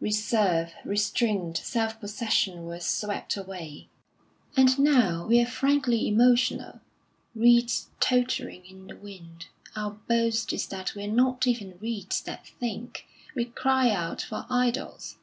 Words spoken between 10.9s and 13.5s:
we are not even reeds that think; we